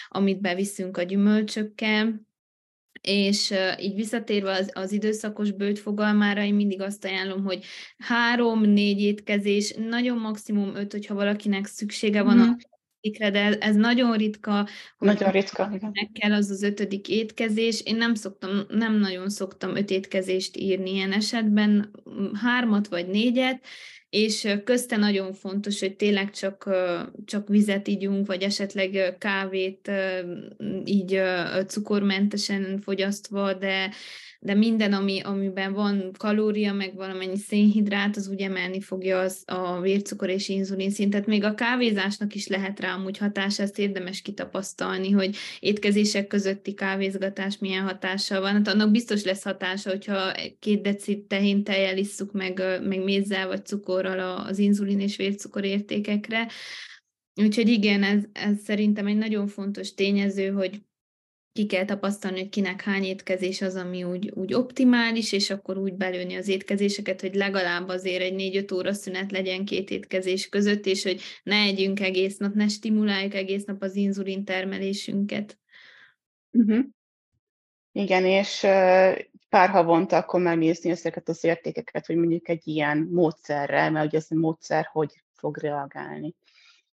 [0.08, 2.24] amit beviszünk a gyümölcsökkel.
[3.02, 7.66] És így visszatérve az, az időszakos bőt fogalmára, én mindig azt ajánlom, hogy
[7.98, 12.52] három-négy étkezés, nagyon maximum öt, hogyha valakinek szüksége van mm.
[13.06, 14.68] Ötödikre, de ez nagyon ritka.
[14.98, 15.92] Hogy nagyon ritka, igen.
[15.94, 17.82] Meg kell az az ötödik étkezés.
[17.82, 21.92] Én nem szoktam, nem nagyon szoktam öt étkezést írni ilyen esetben,
[22.42, 23.66] hármat vagy négyet,
[24.10, 26.70] és közte nagyon fontos, hogy tényleg csak,
[27.26, 29.92] csak vizet ígyunk, vagy esetleg kávét
[30.86, 31.22] így
[31.68, 33.92] cukormentesen fogyasztva, de
[34.46, 39.82] de minden, ami, amiben van kalória, meg valamennyi szénhidrát, az úgy emelni fogja az, a
[39.82, 41.26] vércukor és inzulin szintet.
[41.26, 47.58] Még a kávézásnak is lehet rá amúgy hatása, ezt érdemes kitapasztalni, hogy étkezések közötti kávézgatás
[47.58, 48.52] milyen hatással van.
[48.52, 53.66] Hát annak biztos lesz hatása, hogyha két deci tehén tejjel isszuk meg, meg mézzel vagy
[53.66, 56.48] cukorral az inzulin és vércukor értékekre.
[57.42, 60.82] Úgyhogy igen, ez, ez szerintem egy nagyon fontos tényező, hogy
[61.56, 65.94] ki kell tapasztalni, hogy kinek hány étkezés az, ami úgy, úgy optimális, és akkor úgy
[65.94, 71.04] belőni az étkezéseket, hogy legalább azért egy 4-5 óra szünet legyen két étkezés között, és
[71.04, 75.58] hogy ne együnk egész nap, ne stimuláljuk egész nap az inzulin termelésünket.
[76.52, 76.86] Uh-huh.
[77.92, 78.60] Igen, és
[79.50, 84.28] pár havonta akkor megnézni ezeket az értékeket, hogy mondjuk egy ilyen módszerrel, mert ugye ez
[84.30, 86.36] a módszer hogy fog reagálni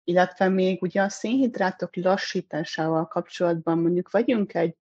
[0.09, 4.75] illetve még ugye a szénhidrátok lassításával kapcsolatban mondjuk vagyunk egy,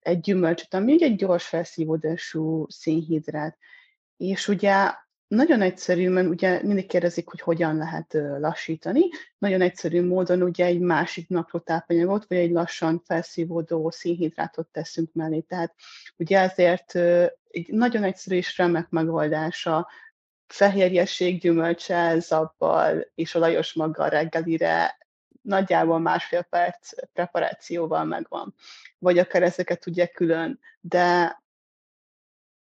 [0.00, 3.58] egy gyümölcsöt, ami egy gyors felszívódású szénhidrát,
[4.16, 4.92] és ugye
[5.28, 9.00] nagyon egyszerű, mert ugye mindig kérdezik, hogy hogyan lehet lassítani.
[9.38, 15.40] Nagyon egyszerű módon ugye egy másik naprotápanyagot, vagy egy lassan felszívódó szénhidrátot teszünk mellé.
[15.40, 15.74] Tehát
[16.16, 16.94] ugye ezért
[17.50, 19.88] egy nagyon egyszerű és remek megoldása
[20.48, 24.98] fehérjesség, gyümölcsel, zabbal és olajos maggal reggelire
[25.42, 28.54] nagyjából másfél perc preparációval megvan.
[28.98, 31.38] Vagy akár ezeket ugye külön, de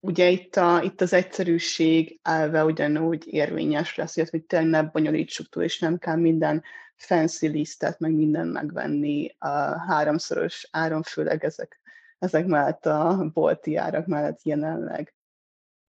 [0.01, 5.63] ugye itt, a, itt az egyszerűség elve ugyanúgy érvényes lesz, hogy tényleg ne bonyolítsuk túl,
[5.63, 6.63] és nem kell minden
[6.97, 9.49] fancy lisztet, meg minden megvenni a
[9.89, 11.81] háromszoros áron, főleg ezek,
[12.19, 15.16] ezek mellett a bolti árak mellett jelenleg.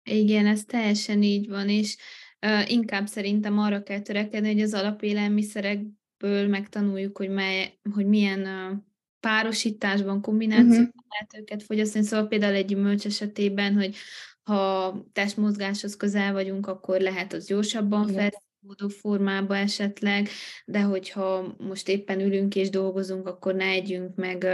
[0.10, 1.98] Igen, ez teljesen így van, és
[2.46, 8.78] uh, inkább szerintem arra kell törekedni, hogy az alapélelmiszerekből megtanuljuk, hogy, mely, hogy milyen uh,
[9.20, 11.06] párosításban, kombinációban uh-huh.
[11.10, 12.06] lehet őket fogyasztani.
[12.06, 13.96] Szóval például egy gyümölcs esetében, hogy
[14.44, 18.32] ha testmozgáshoz közel vagyunk, akkor lehet az gyorsabban fel
[18.68, 20.30] módú formába esetleg,
[20.66, 24.48] de hogyha most éppen ülünk és dolgozunk, akkor ne együnk meg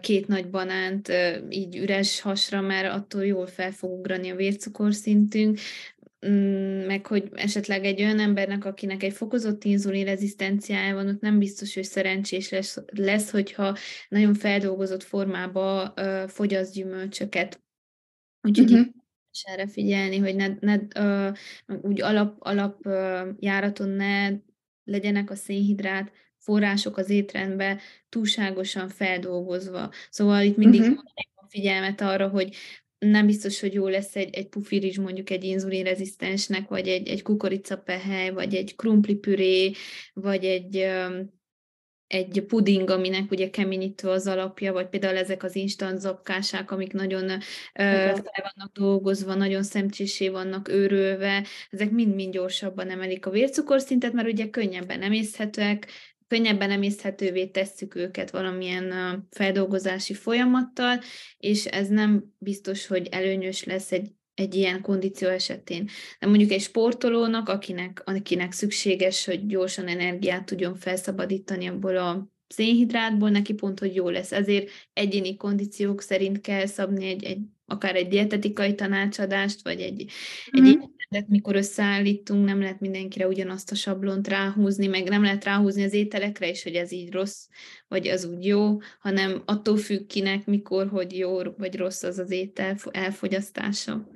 [0.00, 1.12] két nagy banánt
[1.48, 5.58] így üres hasra, mert attól jól fel fog ugrani a vércukorszintünk,
[6.26, 11.38] mm, meg hogy esetleg egy olyan embernek, akinek egy fokozott inzulin rezisztenciája van, ott nem
[11.38, 13.76] biztos, hogy szerencsés lesz, lesz hogyha
[14.08, 17.62] nagyon feldolgozott formába uh, fogyaszt gyümölcsöket.
[18.40, 19.02] Úgyhogy uh-huh
[19.34, 21.30] és erre figyelni, hogy ne, ne ö,
[21.82, 24.30] úgy alap, alap ö, járaton ne
[24.84, 29.90] legyenek a szénhidrát források az étrendbe túlságosan feldolgozva.
[30.10, 30.98] Szóval itt mindig uh-huh.
[31.34, 32.56] a figyelmet arra, hogy
[32.98, 38.30] nem biztos, hogy jó lesz egy, egy pufirizs mondjuk egy inzulinrezisztensnek, vagy egy, egy kukoricapehely,
[38.30, 39.72] vagy egy krumplipüré,
[40.12, 40.86] vagy egy
[42.06, 47.24] egy puding, aminek ugye keményítő az alapja, vagy például ezek az instant zapkásák, amik nagyon
[47.24, 47.40] uh,
[47.74, 54.50] fel vannak dolgozva, nagyon szemcsésé vannak őrölve, ezek mind-mind gyorsabban emelik a vércukorszintet, mert ugye
[54.50, 55.86] könnyebben emészhetőek,
[56.28, 61.00] könnyebben emészhetővé tesszük őket valamilyen feldolgozási folyamattal,
[61.38, 65.88] és ez nem biztos, hogy előnyös lesz egy egy ilyen kondíció esetén.
[66.20, 73.30] De mondjuk egy sportolónak, akinek, akinek szükséges, hogy gyorsan energiát tudjon felszabadítani abból a szénhidrátból,
[73.30, 74.32] neki pont, hogy jó lesz.
[74.32, 80.10] Ezért egyéni kondíciók szerint kell szabni egy, egy akár egy dietetikai tanácsadást, vagy egy,
[80.60, 80.64] mm.
[80.64, 80.78] egy
[81.14, 85.92] étrendet, mikor összeállítunk, nem lehet mindenkire ugyanazt a sablont ráhúzni, meg nem lehet ráhúzni az
[85.92, 87.46] ételekre is, hogy ez így rossz,
[87.88, 92.30] vagy az úgy jó, hanem attól függ kinek, mikor, hogy jó vagy rossz az az
[92.30, 94.08] étel elfogyasztása.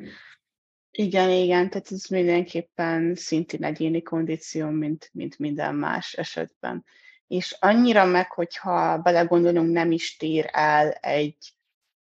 [0.90, 6.84] Igen, igen, tehát ez mindenképpen szintén egyéni kondíció, mint, mint minden más esetben.
[7.26, 11.36] És annyira meg, hogyha belegondolunk, nem is tér el egy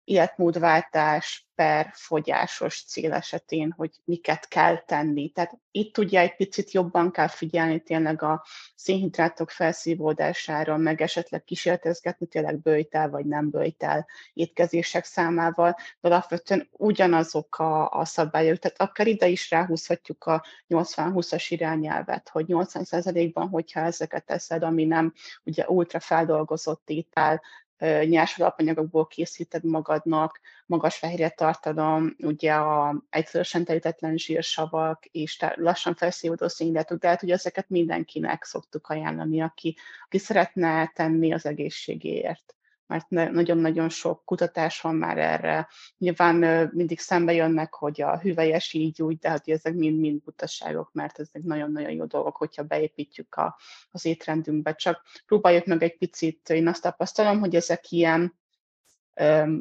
[0.07, 5.29] életmódváltás per fogyásos cél esetén, hogy miket kell tenni.
[5.29, 12.25] Tehát itt ugye egy picit jobban kell figyelni tényleg a szénhidrátok felszívódására, meg esetleg kísérletezgetni
[12.25, 19.07] tényleg bőjtel vagy nem bőjtel étkezések számával, de alapvetően ugyanazok a, a szabályok, tehát akár
[19.07, 25.99] ide is ráhúzhatjuk a 80-20-as irányelvet, hogy 80%-ban, hogyha ezeket teszed, ami nem ugye ultra
[25.99, 27.41] feldolgozott étel,
[27.79, 36.47] nyers alapanyagokból készíted magadnak, magas fehérje tartalom, ugye a egyszerűen telítetlen zsírsavak és lassan felszívódó
[36.47, 42.55] szénhidrátok, de hát ugye ezeket mindenkinek szoktuk ajánlani, aki, aki szeretne tenni az egészségéért
[42.87, 45.67] mert nagyon-nagyon sok kutatás van már erre.
[45.97, 51.19] Nyilván mindig szembe jönnek, hogy a hüvelyes így úgy, de hát ezek mind-mind butaságok, mert
[51.19, 53.57] ezek nagyon-nagyon jó dolgok, hogyha beépítjük a,
[53.91, 54.73] az étrendünkbe.
[54.73, 58.35] Csak próbáljuk meg egy picit, én azt tapasztalom, hogy ezek ilyen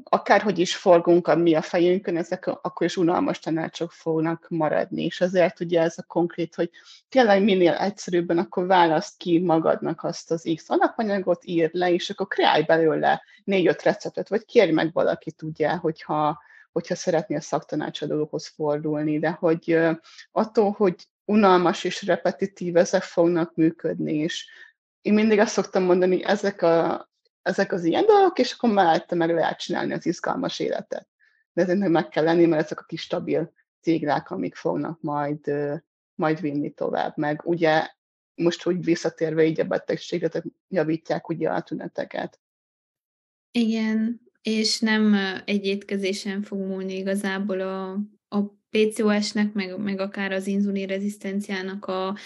[0.05, 5.21] akárhogy is forgunk a mi a fejünkön, ezek akkor is unalmas tanácsok fognak maradni, és
[5.21, 6.71] azért ugye ez a konkrét, hogy
[7.09, 12.27] tényleg minél egyszerűbben, akkor választ ki magadnak azt az X alapanyagot, ír le, és akkor
[12.27, 16.41] kreálj belőle négy-öt receptet, vagy kérj meg valakit, ugye, hogyha,
[16.73, 19.79] hogyha szeretnél szaktanácsadóhoz fordulni, de hogy
[20.33, 24.47] attól, hogy unalmas és repetitív, ezek fognak működni, és
[25.03, 27.09] én mindig azt szoktam mondani, ezek a,
[27.47, 31.09] ezek az ilyen dolgok, és akkor mellette meg lehet csinálni az izgalmas életet.
[31.53, 35.53] De ezeknek meg kell lenni, mert ezek a kis stabil téglák, amik fognak majd,
[36.15, 37.17] majd vinni tovább.
[37.17, 37.89] Meg ugye
[38.35, 42.41] most úgy visszatérve így a betegségre, javítják ugye a tüneteket.
[43.51, 47.91] Igen, és nem egy étkezésen fog múlni igazából a,
[48.29, 52.17] a PCOS-nek, meg, meg akár az inzulin rezisztenciának a,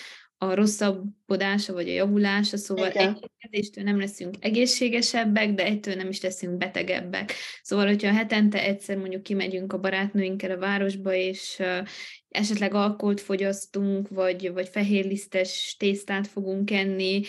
[0.43, 6.57] a rosszabbodása vagy a javulása, szóval egyétkezéstől nem leszünk egészségesebbek, de egytől nem is leszünk
[6.57, 7.33] betegebbek.
[7.63, 11.63] Szóval, hogyha hetente egyszer mondjuk kimegyünk a barátnőinkkel a városba, és
[12.29, 17.23] esetleg alkoholt fogyasztunk, vagy, vagy fehérlisztes tésztát fogunk enni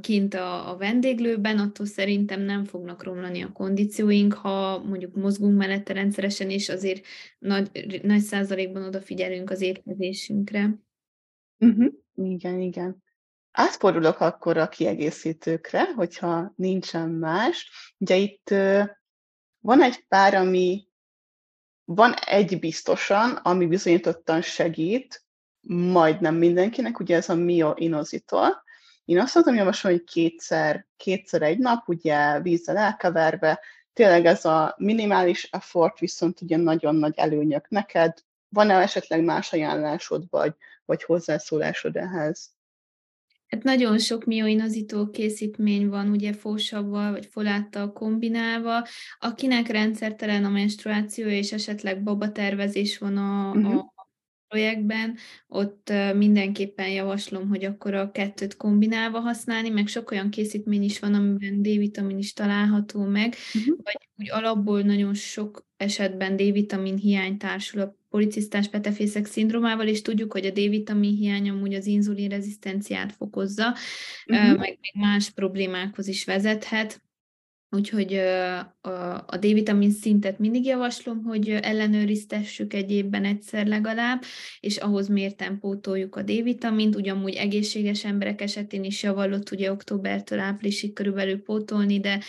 [0.00, 5.92] kint a, a vendéglőben, attól szerintem nem fognak romlani a kondícióink, ha mondjuk mozgunk mellette
[5.92, 7.06] rendszeresen, és azért
[7.38, 10.78] nagy, nagy százalékban odafigyelünk az étkezésünkre.
[11.58, 12.00] Uh-huh.
[12.14, 13.02] Igen, igen.
[13.52, 17.70] Átfordulok akkor a kiegészítőkre, hogyha nincsen más.
[17.98, 18.48] Ugye itt
[19.58, 20.86] van egy pár, ami
[21.84, 25.24] van egy biztosan, ami bizonyítottan segít,
[25.68, 28.62] majdnem mindenkinek, ugye ez a Mio Inozitol.
[29.04, 33.60] Én azt mondtam javasolni, hogy kétszer, kétszer egy nap, ugye vízzel elkeverve,
[33.92, 38.18] tényleg ez a minimális effort, viszont ugye nagyon nagy előnyök neked.
[38.48, 40.54] Van-e esetleg más ajánlásod, vagy
[40.92, 42.50] vagy hozzászólásod ehhez?
[43.46, 48.86] Hát nagyon sok mioinazító készítmény van, ugye fósavval vagy foláttal kombinálva.
[49.18, 53.74] Akinek rendszertelen a menstruáció és esetleg babatervezés van a, uh-huh.
[53.76, 54.08] a
[54.48, 60.98] projektben, ott mindenképpen javaslom, hogy akkor a kettőt kombinálva használni, meg sok olyan készítmény is
[60.98, 63.76] van, amiben D-vitamin is található meg, uh-huh.
[63.82, 70.32] vagy úgy alapból nagyon sok esetben D-vitamin hiány társul a policisztás petefészek szindrómával, és tudjuk,
[70.32, 73.74] hogy a D-vitamin hiány amúgy az inzulin rezisztenciát fokozza,
[74.26, 74.46] uh-huh.
[74.46, 77.02] meg, meg más problémákhoz is vezethet.
[77.74, 78.14] Úgyhogy
[79.26, 84.22] a D-vitamin szintet mindig javaslom, hogy ellenőriztessük egy évben egyszer legalább,
[84.60, 90.92] és ahhoz mérten pótoljuk a D-vitamint, ugyanúgy egészséges emberek esetén is javallott ugye októbertől áprilisig
[90.92, 92.20] körülbelül pótolni, de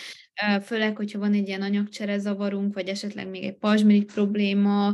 [0.64, 4.94] főleg, hogyha van egy ilyen anyagcsere zavarunk, vagy esetleg még egy pajzsmirik probléma,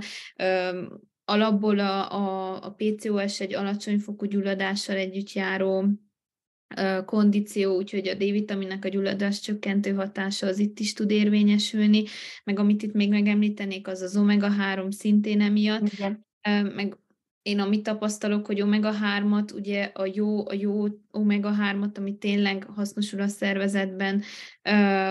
[1.25, 5.85] alapból a, a, a PCOS egy alacsony fokú gyulladással együtt járó
[7.05, 12.03] kondíció, úgyhogy a D-vitaminnak a gyulladás csökkentő hatása az itt is tud érvényesülni,
[12.43, 16.25] meg amit itt még megemlítenék, az az omega-3 szintén emiatt, Igen.
[16.75, 16.97] meg
[17.41, 23.27] én amit tapasztalok, hogy omega-3-at, ugye a jó, a jó omega-3-at, ami tényleg hasznosul a
[23.27, 24.21] szervezetben,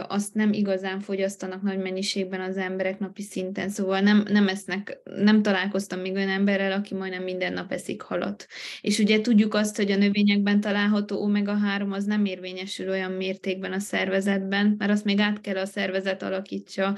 [0.08, 5.42] azt nem igazán fogyasztanak nagy mennyiségben az emberek napi szinten, szóval nem, nem esznek, nem
[5.42, 8.46] találkoztam még olyan emberrel, aki majdnem minden nap eszik halat.
[8.80, 13.78] És ugye tudjuk azt, hogy a növényekben található omega-3 az nem érvényesül olyan mértékben a
[13.78, 16.96] szervezetben, mert azt még át kell a szervezet alakítsa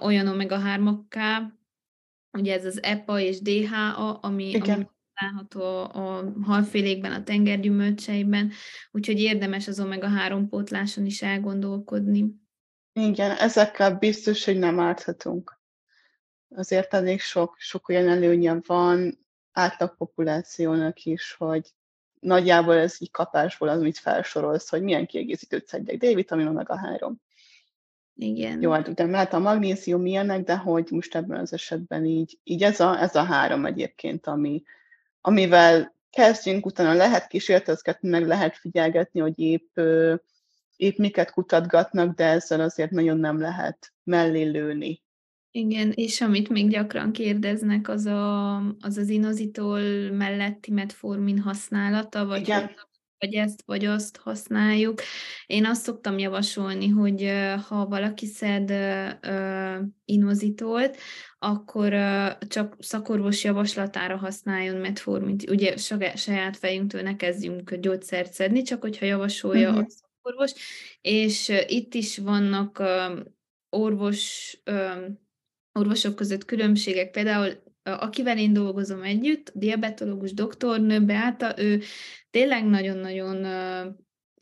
[0.00, 1.42] olyan omega-3-okká,
[2.38, 5.62] ugye ez az EPA és DHA, ami, ami található
[6.00, 8.52] a halfélékben, a tengergyümölcseiben,
[8.90, 12.42] úgyhogy érdemes az omega-3 pótláson is elgondolkodni.
[12.92, 15.60] Igen, ezekkel biztos, hogy nem árthatunk.
[16.48, 21.74] azért elég sok, sok olyan előnye van átlagpopulációnak is, hogy
[22.20, 27.20] nagyjából ez így kapásból az, amit felsorolsz, hogy milyen kiegészítőt szedjek, D-vitamin, omega 3.
[28.16, 28.62] Igen.
[28.62, 32.62] Jó, hát utána lehet a magnézium milyenek, de hogy most ebben az esetben így, így
[32.62, 34.62] ez, a, ez a három egyébként, ami,
[35.20, 39.78] amivel kezdjünk, utána lehet kísérletezgetni, meg lehet figyelgetni, hogy épp,
[40.76, 45.02] épp miket kutatgatnak, de ezzel azért nagyon nem lehet mellé lőni.
[45.50, 52.40] Igen, és amit még gyakran kérdeznek, az a, az, az inozitol melletti metformin használata, vagy
[52.40, 52.70] Igen
[53.24, 55.00] vagy ezt, vagy azt használjuk.
[55.46, 57.30] Én azt szoktam javasolni, hogy
[57.68, 58.72] ha valaki szed
[60.04, 60.96] inozitolt,
[61.38, 61.92] akkor
[62.48, 65.50] csak szakorvos javaslatára használjon metformint.
[65.50, 65.76] Ugye
[66.16, 69.84] saját fejünktől ne kezdjünk gyógyszert szedni, csak hogyha javasolja uh-huh.
[69.84, 70.52] a szakorvos.
[71.00, 72.82] És itt is vannak
[73.68, 74.56] orvos
[75.78, 77.10] orvosok között különbségek.
[77.10, 81.80] Például akivel én dolgozom együtt, diabetológus doktornő Beáta, ő
[82.30, 83.46] tényleg nagyon-nagyon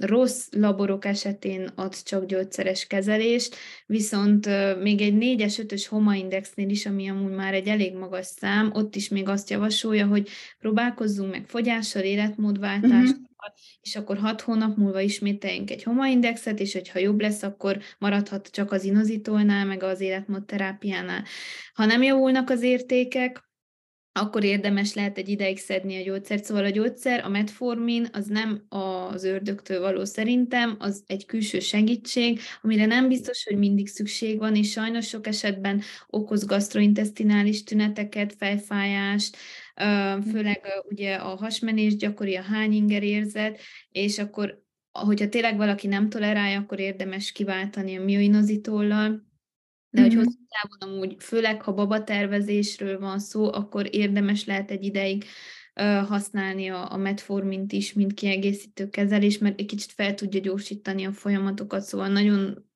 [0.02, 4.48] rossz laborok esetén ad csak gyógyszeres kezelést, viszont
[4.82, 8.96] még egy 4-es, 5-ös HOMA indexnél is, ami amúgy már egy elég magas szám, ott
[8.96, 10.28] is még azt javasolja, hogy
[10.58, 13.30] próbálkozzunk meg fogyással, életmódváltást, uh-huh
[13.82, 18.72] és akkor hat hónap múlva ismételjünk egy homaindexet, és hogyha jobb lesz, akkor maradhat csak
[18.72, 21.24] az inozitolnál, meg az életmód terápiánál.
[21.74, 23.50] Ha nem javulnak az értékek,
[24.12, 26.44] akkor érdemes lehet egy ideig szedni a gyógyszert.
[26.44, 32.40] Szóval a gyógyszer, a metformin, az nem az ördögtől való szerintem, az egy külső segítség,
[32.62, 39.36] amire nem biztos, hogy mindig szükség van, és sajnos sok esetben okoz gastrointestinális tüneteket, fejfájást,
[40.30, 43.60] főleg ugye a hasmenés gyakori, a hányinger érzet,
[43.90, 49.30] és akkor, hogyha tényleg valaki nem tolerálja, akkor érdemes kiváltani a mioinozitollal,
[49.92, 50.24] de hogy mm-hmm.
[50.24, 55.24] hosszú távon amúgy, főleg ha babatervezésről van szó, akkor érdemes lehet egy ideig
[56.06, 61.12] használni a, a metformint is, mint kiegészítő kezelés, mert egy kicsit fel tudja gyorsítani a
[61.12, 62.70] folyamatokat, szóval nagyon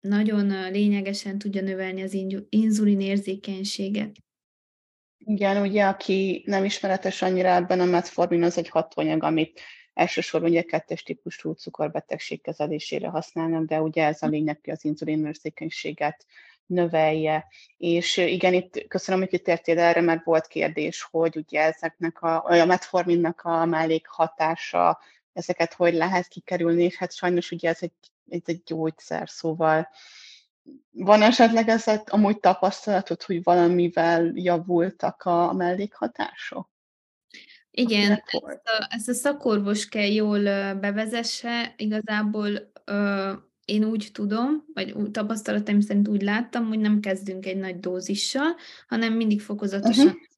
[0.00, 2.16] nagyon lényegesen tudja növelni az
[2.48, 4.16] inzulin érzékenységet.
[5.18, 9.60] Igen, ugye, aki nem ismeretes annyira ebben a metformin, az egy hatóanyag, amit
[10.00, 16.26] elsősorban ugye kettes típusú cukorbetegség kezelésére használnak, de ugye ez a lényeg, hogy az inzulinmértékenységet
[16.66, 17.46] növelje.
[17.76, 22.64] És igen, itt köszönöm, hogy kitértél erre, mert volt kérdés, hogy ugye ezeknek a, a
[22.64, 24.98] metforminnak a mellékhatása,
[25.32, 27.92] ezeket hogy lehet kikerülni, és hát sajnos ugye ez egy,
[28.28, 29.88] ez egy gyógyszer, szóval
[30.90, 36.68] van esetleg ez amúgy tapasztalatod, hogy valamivel javultak a mellékhatások?
[37.70, 40.42] Igen, ezt a, ezt a szakorvos kell jól
[40.74, 41.74] bevezesse.
[41.76, 43.32] Igazából ö,
[43.64, 48.56] én úgy tudom, vagy úgy, tapasztalataim szerint úgy láttam, hogy nem kezdünk egy nagy dózissal,
[48.88, 50.28] hanem mindig fokozatosan uh-huh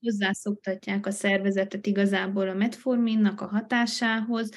[0.00, 4.50] hozzászoktatják a szervezetet igazából a metforminnak a hatásához,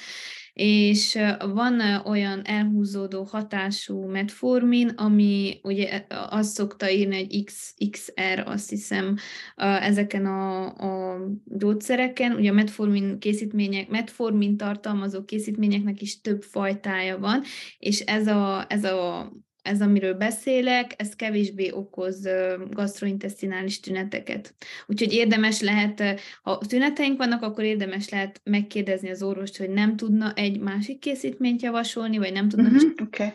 [0.62, 9.16] és van olyan elhúzódó hatású metformin, ami ugye azt szokta írni, hogy XXR, azt hiszem,
[9.56, 17.42] ezeken a, a gyógyszereken, ugye a metformin készítmények, metformin tartalmazó készítményeknek is több fajtája van,
[17.78, 19.30] és ez a, ez a
[19.62, 22.28] ez, amiről beszélek, ez kevésbé okoz
[22.70, 24.54] gastrointestinális tüneteket.
[24.86, 30.32] Úgyhogy érdemes lehet, ha tüneteink vannak, akkor érdemes lehet megkérdezni az orvost, hogy nem tudna
[30.34, 33.32] egy másik készítményt javasolni, vagy nem tudna uh-huh, okay.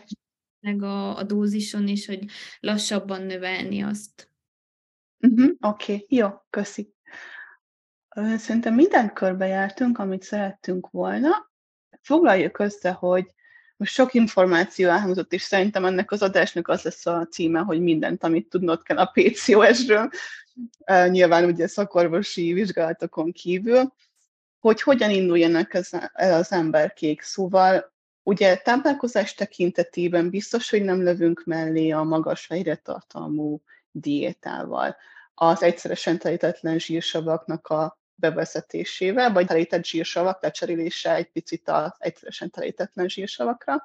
[0.60, 2.24] meg a, a dózison is, hogy
[2.60, 4.30] lassabban növelni azt.
[5.18, 6.06] Uh-huh, Oké, okay.
[6.08, 6.94] jó, köszi.
[8.36, 11.50] Szerintem mindent körbejártunk, amit szerettünk volna.
[12.00, 13.34] Foglaljuk össze, hogy
[13.76, 18.24] most sok információ elhangzott, és szerintem ennek az adásnak az lesz a címe, hogy mindent,
[18.24, 20.10] amit tudnod kell a PCOS-ről,
[21.08, 23.92] nyilván ugye szakorvosi vizsgálatokon kívül,
[24.58, 25.74] hogy hogyan induljanak
[26.12, 27.22] el az emberkék.
[27.22, 32.50] Szóval ugye táplálkozás tekintetében biztos, hogy nem lövünk mellé a magas
[32.82, 34.96] tartalmú diétával.
[35.34, 43.08] Az egyszeresen telítetlen zsírsavaknak a bevezetésével, vagy telített zsírsavak lecserélése egy picit az egyszeresen telítetlen
[43.08, 43.84] zsírsavakra,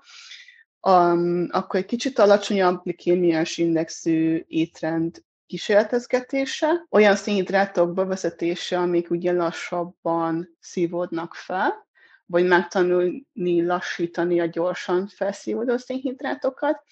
[0.81, 10.57] um, akkor egy kicsit alacsonyabb glikémiás indexű étrend kísérletezgetése, olyan szénhidrátok bevezetése, amik ugye lassabban
[10.59, 11.87] szívódnak fel,
[12.25, 16.83] vagy megtanulni lassítani a gyorsan felszívódó szénhidrátokat.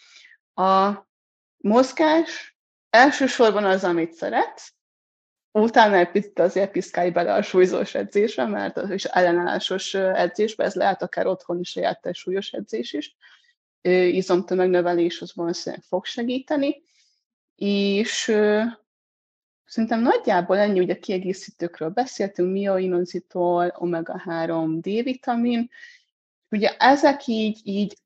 [0.53, 0.91] A
[1.57, 2.57] mozgás
[2.89, 4.73] elsősorban az, amit szeretsz,
[5.51, 10.73] utána egy picit azért piszkálj bele a súlyzós edzésre, mert az is ellenállásos edzésbe, ez
[10.73, 13.15] lehet akár otthon is saját súlyos edzés is.
[14.11, 16.81] Izomtömegnövelés az valószínűleg fog segíteni,
[17.55, 18.31] És
[19.69, 25.69] Szerintem nagyjából ennyi, ugye kiegészítőkről beszéltünk, mioinozitol, omega-3, D-vitamin.
[26.49, 27.97] Ugye ezek így, így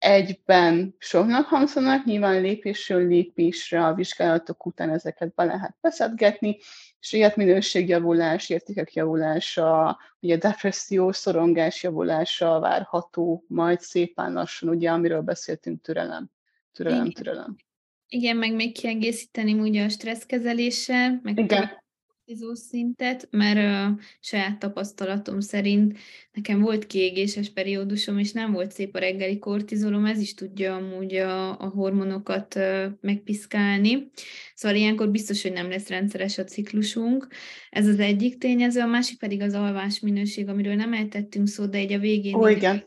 [0.00, 6.58] egyben soknak hangzanak, nyilván lépésről lépésre a vizsgálatok után ezeket be lehet beszedgetni,
[7.00, 15.82] és életminőségjavulás, értékek javulása, ugye depresszió, szorongás javulása várható, majd szépen lassan, ugye, amiről beszéltünk,
[15.82, 16.30] türelem,
[16.72, 17.56] türelem, türelem.
[18.08, 21.70] Igen, meg még kiegészíteni ugye a stresszkezeléssel, meg Igen.
[22.30, 25.98] Kortizol szintet, mert a saját tapasztalatom szerint
[26.32, 31.14] nekem volt kiégéses periódusom, és nem volt szép a reggeli kortizolom, ez is tudja amúgy
[31.14, 32.58] a, a hormonokat
[33.00, 34.10] megpiszkálni.
[34.54, 37.26] Szóval ilyenkor biztos, hogy nem lesz rendszeres a ciklusunk.
[37.70, 41.78] Ez az egyik tényező, a másik pedig az alvás minőség, amiről nem ejtettünk szó, de
[41.78, 42.34] egy a végén...
[42.34, 42.84] Ó, igen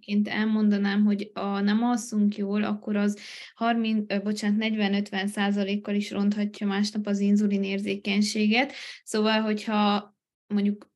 [0.00, 3.18] ként elmondanám, hogy a nem alszunk jól, akkor az
[3.54, 8.72] 30, bocsánat, 40-50 százalékkal is ronthatja másnap az inzulin érzékenységet.
[9.04, 10.14] Szóval, hogyha
[10.46, 10.89] mondjuk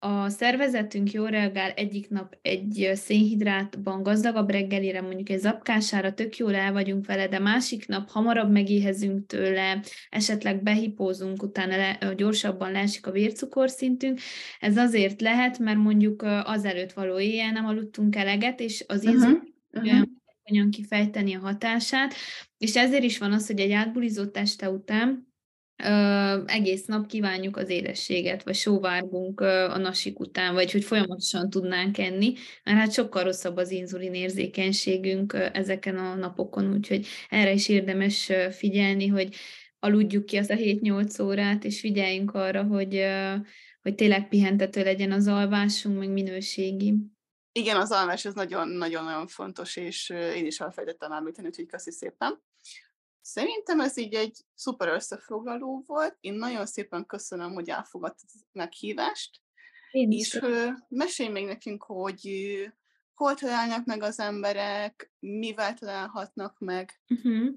[0.00, 6.54] a szervezetünk jól reagál egyik nap egy szénhidrátban gazdagabb reggelire, mondjuk egy zapkására, tök jól
[6.54, 13.06] el vagyunk vele, de másik nap hamarabb megéhezünk tőle, esetleg behipózunk, utána le, gyorsabban leesik
[13.06, 14.20] a vércukorszintünk.
[14.60, 19.38] Ez azért lehet, mert mondjuk azelőtt való éjjel nem aludtunk eleget, és az uh-huh.
[20.50, 22.14] olyan kifejteni a hatását,
[22.58, 25.27] és ezért is van az, hogy egy átbulizott este után
[25.84, 31.50] ö, egész nap kívánjuk az édességet, vagy sóvárgunk ö, a nasik után, vagy hogy folyamatosan
[31.50, 32.32] tudnánk enni,
[32.64, 38.28] mert hát sokkal rosszabb az inzulin érzékenységünk ö, ezeken a napokon, úgyhogy erre is érdemes
[38.28, 39.34] ö, figyelni, hogy
[39.78, 43.34] aludjuk ki azt a 7-8 órát, és figyeljünk arra, hogy, ö,
[43.82, 46.94] hogy tényleg pihentető legyen az alvásunk, meg minőségi.
[47.52, 52.46] Igen, az alvás az nagyon-nagyon fontos, és én is elfelejtettem említeni, úgyhogy köszi szépen.
[53.28, 56.16] Szerintem ez így egy szuper összefoglaló volt.
[56.20, 59.40] Én nagyon szépen köszönöm, hogy elfogadtad a meghívást.
[59.90, 60.34] Én is.
[60.34, 60.40] És
[60.88, 62.30] mesélj még nekünk, hogy
[63.14, 67.00] hol találnak meg az emberek, mivel találhatnak meg.
[67.08, 67.48] Uh-huh.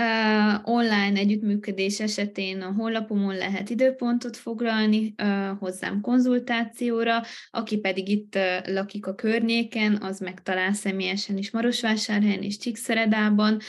[0.00, 8.34] Uh, online együttműködés esetén a honlapomon lehet időpontot foglalni uh, hozzám konzultációra, aki pedig itt
[8.34, 13.60] uh, lakik a környéken, az megtalál személyesen is Marosvásárhelyen és Csíkszeredában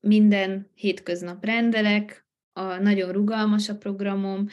[0.00, 4.46] minden hétköznap rendelek, a, nagyon rugalmas a programom,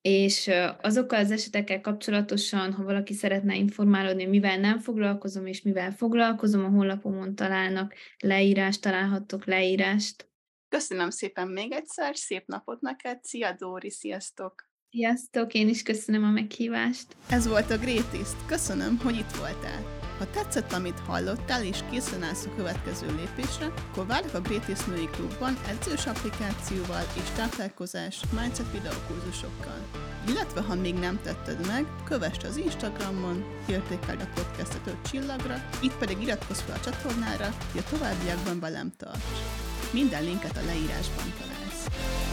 [0.00, 0.50] és
[0.80, 6.68] azokkal az esetekkel kapcsolatosan, ha valaki szeretne informálódni, mivel nem foglalkozom, és mivel foglalkozom, a
[6.68, 10.28] honlapomon találnak leírást, találhattok leírást.
[10.68, 14.68] Köszönöm szépen még egyszer, szép napot neked, szia Dóri, sziasztok!
[14.90, 17.16] Sziasztok, én is köszönöm a meghívást.
[17.28, 20.09] Ez volt a Greatest, köszönöm, hogy itt voltál.
[20.20, 25.08] Ha tetszett, amit hallottál, és készen állsz a következő lépésre, akkor várjuk a Greatest Női
[25.12, 29.86] Klubban edzős applikációval és táplálkozás mindset videókurzusokkal.
[30.28, 35.96] Illetve, ha még nem tetted meg, kövessd az Instagramon, értékeld a podcastet 5 csillagra, itt
[35.96, 39.38] pedig iratkozz fel a csatornára, hogy a továbbiakban velem tarts.
[39.92, 42.29] Minden linket a leírásban találsz.